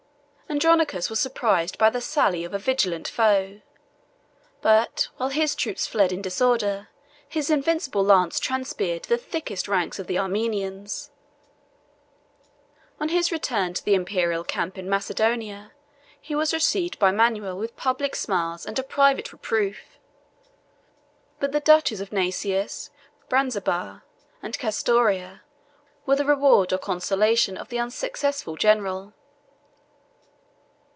[0.51, 3.61] Andronicus was surprised by the sally of a vigilant foe;
[4.61, 6.89] but, while his troops fled in disorder,
[7.29, 11.09] his invincible lance transpierced the thickest ranks of the Armenians.
[12.99, 15.71] On his return to the Imperial camp in Macedonia,
[16.19, 19.97] he was received by Manuel with public smiles and a private reproof;
[21.39, 22.89] but the duchies of Naissus,
[23.29, 24.03] Braniseba,
[24.43, 25.43] and Castoria,
[26.05, 29.13] were the reward or consolation of the unsuccessful general.